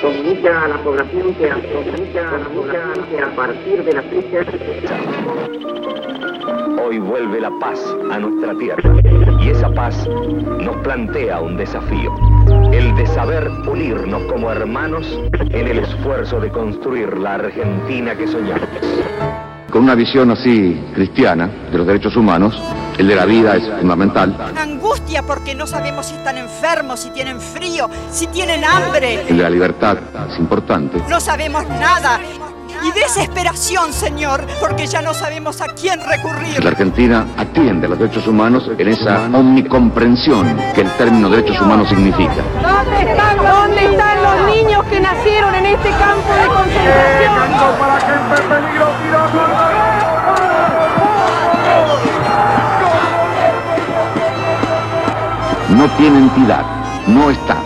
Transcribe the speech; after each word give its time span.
Comunica 0.00 0.64
a 0.64 0.68
la 0.68 0.76
población 0.78 1.34
que 1.34 1.48
comunica 1.48 2.28
a 2.28 2.38
la 2.38 2.48
población 2.48 3.06
que 3.10 3.20
a 3.20 3.36
partir 3.36 3.84
de 3.84 3.92
la 3.92 4.02
fecha 4.02 4.44
Hoy 6.82 6.98
vuelve 6.98 7.40
la 7.40 7.50
paz 7.58 7.78
a 8.10 8.18
nuestra 8.18 8.54
tierra 8.54 8.94
y 9.40 9.50
esa 9.50 9.68
paz 9.70 10.08
nos 10.08 10.76
plantea 10.76 11.40
un 11.40 11.56
desafío, 11.56 12.14
el 12.72 12.94
de 12.96 13.06
saber 13.06 13.48
unirnos 13.68 14.22
como 14.32 14.50
hermanos 14.50 15.20
en 15.50 15.68
el 15.68 15.80
esfuerzo 15.80 16.40
de 16.40 16.50
construir 16.50 17.18
la 17.18 17.34
Argentina 17.34 18.16
que 18.16 18.26
soñamos. 18.26 18.68
Con 19.78 19.84
una 19.84 19.94
visión 19.94 20.28
así 20.32 20.76
cristiana 20.92 21.48
de 21.70 21.78
los 21.78 21.86
derechos 21.86 22.16
humanos, 22.16 22.60
el 22.98 23.06
de 23.06 23.14
la 23.14 23.24
vida 23.24 23.54
es 23.54 23.62
fundamental. 23.78 24.36
Angustia 24.58 25.22
porque 25.22 25.54
no 25.54 25.68
sabemos 25.68 26.06
si 26.06 26.16
están 26.16 26.36
enfermos, 26.36 26.98
si 26.98 27.10
tienen 27.10 27.40
frío, 27.40 27.88
si 28.10 28.26
tienen 28.26 28.64
hambre. 28.64 29.20
El 29.28 29.36
de 29.36 29.42
la 29.44 29.48
libertad 29.48 29.98
es 30.32 30.38
importante. 30.40 31.00
No 31.08 31.20
sabemos 31.20 31.64
nada. 31.68 32.18
Y 32.82 32.90
desesperación, 32.90 33.92
Señor, 33.92 34.44
porque 34.58 34.88
ya 34.88 35.00
no 35.00 35.14
sabemos 35.14 35.60
a 35.60 35.68
quién 35.68 36.00
recurrir. 36.00 36.60
La 36.64 36.70
Argentina 36.70 37.28
atiende 37.36 37.86
a 37.86 37.90
los 37.90 38.00
derechos 38.00 38.26
humanos 38.26 38.68
en 38.76 38.88
esa 38.88 39.26
omnicomprensión 39.32 40.56
que 40.74 40.80
el 40.80 40.90
término 40.96 41.30
derechos 41.30 41.60
humanos 41.60 41.88
significa. 41.88 42.42
¿Dónde 42.60 43.12
están, 43.12 43.36
¿Dónde 43.36 43.84
están 43.92 44.22
los 44.24 44.56
niños 44.56 44.84
que 44.86 44.98
nacieron 44.98 45.54
en 45.54 45.66
este 45.66 45.90
campo 45.90 46.32
de 46.34 46.46
concentración? 46.48 46.88
No 55.78 55.88
tiene 55.96 56.18
entidad, 56.18 56.64
no 57.06 57.30
está. 57.30 57.62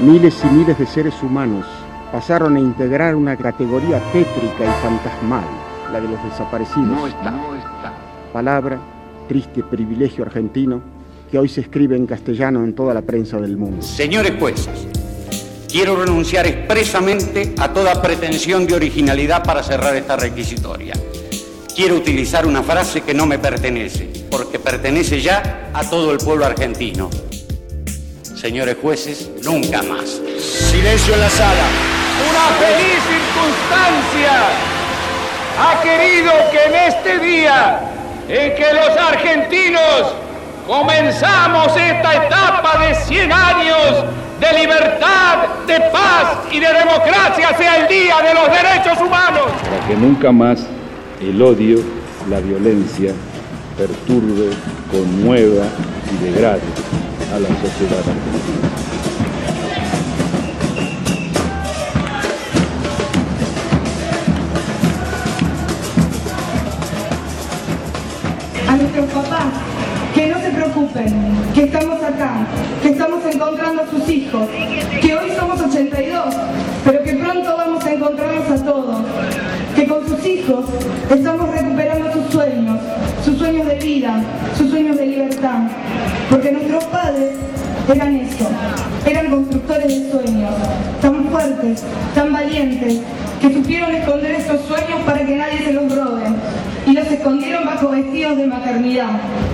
Miles 0.00 0.40
y 0.44 0.46
miles 0.54 0.78
de 0.78 0.86
seres 0.86 1.20
humanos 1.20 1.66
pasaron 2.12 2.54
a 2.54 2.60
integrar 2.60 3.16
una 3.16 3.36
categoría 3.36 3.98
tétrica 4.12 4.62
y 4.62 4.82
fantasmal, 4.84 5.42
la 5.92 6.00
de 6.00 6.06
los 6.06 6.22
desaparecidos. 6.22 6.86
No 6.86 7.08
está, 7.08 7.32
no 7.32 7.56
está. 7.56 7.92
Palabra, 8.32 8.78
triste 9.26 9.64
privilegio 9.64 10.24
argentino, 10.24 10.80
que 11.28 11.40
hoy 11.40 11.48
se 11.48 11.62
escribe 11.62 11.96
en 11.96 12.06
castellano 12.06 12.62
en 12.62 12.72
toda 12.72 12.94
la 12.94 13.02
prensa 13.02 13.38
del 13.38 13.56
mundo. 13.56 13.82
Señores 13.82 14.34
jueces, 14.38 14.86
quiero 15.68 15.96
renunciar 15.96 16.46
expresamente 16.46 17.52
a 17.58 17.72
toda 17.72 18.00
pretensión 18.00 18.64
de 18.64 18.74
originalidad 18.76 19.42
para 19.42 19.64
cerrar 19.64 19.96
esta 19.96 20.14
requisitoria. 20.14 20.94
Quiero 21.74 21.96
utilizar 21.96 22.46
una 22.46 22.62
frase 22.62 23.00
que 23.00 23.12
no 23.12 23.26
me 23.26 23.40
pertenece, 23.40 24.08
porque 24.30 24.60
pertenece 24.60 25.20
ya 25.20 25.72
a 25.74 25.82
todo 25.82 26.12
el 26.12 26.18
pueblo 26.18 26.46
argentino. 26.46 27.10
Señores 28.40 28.74
jueces, 28.80 29.30
nunca 29.44 29.82
más. 29.82 30.18
Silencio 30.38 31.12
en 31.12 31.20
la 31.20 31.28
sala. 31.28 31.66
Una 32.26 32.46
feliz 32.56 32.96
circunstancia 33.04 34.32
ha 35.60 35.82
querido 35.82 36.32
que 36.50 36.64
en 36.64 36.74
este 36.88 37.18
día 37.18 37.80
en 38.28 38.54
que 38.54 38.72
los 38.72 38.96
argentinos 38.96 40.14
comenzamos 40.66 41.66
esta 41.76 42.26
etapa 42.26 42.78
de 42.78 42.94
100 42.94 43.30
años 43.30 44.04
de 44.40 44.58
libertad, 44.58 45.48
de 45.66 45.78
paz 45.92 46.38
y 46.50 46.60
de 46.60 46.72
democracia 46.72 47.54
sea 47.58 47.82
el 47.82 47.88
Día 47.88 48.22
de 48.22 48.32
los 48.32 48.46
Derechos 48.46 49.06
Humanos. 49.06 49.52
Para 49.62 49.86
que 49.86 49.94
nunca 49.96 50.32
más 50.32 50.66
el 51.20 51.42
odio, 51.42 51.80
la 52.30 52.40
violencia 52.40 53.12
perturbe, 53.76 54.48
conmueva 54.90 55.66
y 56.10 56.24
degrade 56.24 57.09
a 57.32 57.38
la 57.38 57.48
sociedad 57.48 58.02
a 68.66 68.76
nuestros 68.76 69.06
papás 69.06 69.44
que 70.14 70.26
no 70.26 70.40
se 70.40 70.50
preocupen, 70.50 71.14
que 71.54 71.62
estamos 71.64 72.02
acá, 72.02 72.46
que 72.82 72.88
estamos 72.88 73.24
encontrando 73.24 73.82
a 73.82 73.90
sus 73.90 74.08
hijos, 74.08 74.48
que 75.00 75.14
hoy 75.14 75.30
somos 75.38 75.60
82, 75.60 76.34
sus 80.10 80.26
hijos 80.26 80.64
estamos 81.08 81.50
recuperando 81.50 82.12
sus 82.12 82.32
sueños, 82.32 82.78
sus 83.24 83.38
sueños 83.38 83.66
de 83.66 83.76
vida, 83.76 84.20
sus 84.58 84.70
sueños 84.70 84.96
de 84.96 85.06
libertad, 85.06 85.68
porque 86.28 86.50
nuestros 86.50 86.84
padres 86.86 87.30
eran 87.88 88.16
eso, 88.16 88.48
eran 89.06 89.30
constructores 89.30 89.86
de 89.86 90.10
sueños, 90.10 90.54
tan 91.00 91.24
fuertes, 91.26 91.84
tan 92.14 92.32
valientes, 92.32 93.00
que 93.40 93.54
supieron 93.54 93.94
esconder 93.94 94.32
esos 94.32 94.60
sueños 94.66 95.00
para 95.06 95.24
que 95.24 95.36
nadie 95.36 95.58
se 95.64 95.72
los 95.72 95.94
robe 95.94 96.24
y 97.10 97.14
los 97.14 97.18
escondieron 97.18 97.64
bajo 97.64 97.88
vestidos 97.88 98.36
de 98.36 98.46
maternidad. 98.46 99.08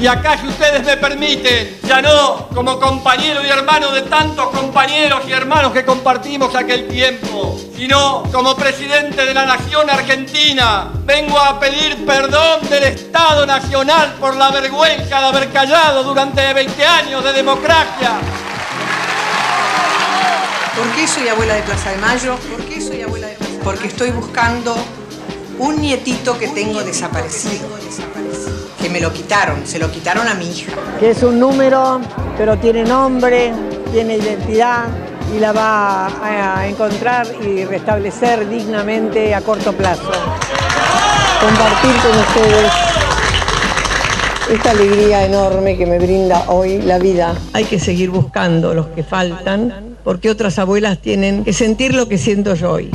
Y 0.00 0.06
acá, 0.06 0.38
si 0.38 0.46
ustedes 0.46 0.84
me 0.84 0.96
permiten, 0.96 1.78
ya 1.86 2.00
no 2.00 2.48
como 2.54 2.78
compañero 2.78 3.44
y 3.44 3.48
hermano 3.48 3.90
de 3.92 4.02
tantos 4.02 4.48
compañeros 4.50 5.22
y 5.28 5.32
hermanos 5.32 5.72
que 5.72 5.84
compartimos 5.84 6.54
aquel 6.54 6.88
tiempo, 6.88 7.58
sino 7.76 8.22
como 8.32 8.54
presidente 8.56 9.26
de 9.26 9.34
la 9.34 9.46
Nación 9.46 9.90
Argentina, 9.90 10.90
vengo 11.04 11.38
a 11.38 11.58
pedir 11.58 12.04
perdón 12.06 12.68
del 12.68 12.84
Estado 12.84 13.46
Nacional 13.46 14.14
por 14.20 14.36
la 14.36 14.50
vergüenza 14.50 15.20
de 15.20 15.26
haber 15.26 15.50
callado 15.50 16.04
durante 16.04 16.52
20 16.52 16.86
años 16.86 17.24
de 17.24 17.32
democracia. 17.32 18.12
¿Por 20.76 20.88
qué 20.92 21.06
soy 21.06 21.28
abuela 21.28 21.54
de 21.54 21.62
Plaza 21.62 21.90
de 21.90 21.96
Mayo? 21.98 22.36
¿Por 22.36 22.64
qué 22.64 22.80
soy 22.80 23.02
abuela 23.02 23.26
de 23.26 23.34
Plaza 23.34 23.50
de 23.50 23.58
Mayo? 23.58 23.64
Porque 23.64 23.88
estoy 23.88 24.10
buscando 24.10 24.74
un 25.60 25.78
nietito 25.78 26.38
que 26.38 26.48
tengo 26.48 26.82
desaparecido, 26.82 27.68
que 28.80 28.88
me 28.88 28.98
lo 28.98 29.12
quitaron, 29.12 29.66
se 29.66 29.78
lo 29.78 29.90
quitaron 29.90 30.26
a 30.26 30.34
mi 30.34 30.50
hija. 30.50 30.72
Que 30.98 31.10
es 31.10 31.22
un 31.22 31.38
número, 31.38 32.00
pero 32.38 32.56
tiene 32.56 32.82
nombre, 32.82 33.52
tiene 33.92 34.16
identidad 34.16 34.86
y 35.34 35.38
la 35.38 35.52
va 35.52 36.06
a 36.56 36.66
encontrar 36.66 37.26
y 37.46 37.64
restablecer 37.66 38.48
dignamente 38.48 39.34
a 39.34 39.42
corto 39.42 39.74
plazo. 39.74 40.10
Compartir 41.40 41.94
con 42.02 42.18
ustedes 42.18 42.72
esta 44.50 44.70
alegría 44.70 45.26
enorme 45.26 45.76
que 45.76 45.84
me 45.84 45.98
brinda 45.98 46.44
hoy 46.48 46.80
la 46.80 46.98
vida. 46.98 47.34
Hay 47.52 47.66
que 47.66 47.78
seguir 47.78 48.08
buscando 48.08 48.72
los 48.72 48.86
que 48.88 49.04
faltan, 49.04 49.96
porque 50.04 50.30
otras 50.30 50.58
abuelas 50.58 50.98
tienen 50.98 51.44
que 51.44 51.52
sentir 51.52 51.94
lo 51.94 52.08
que 52.08 52.16
siento 52.16 52.54
yo 52.54 52.72
hoy. 52.72 52.90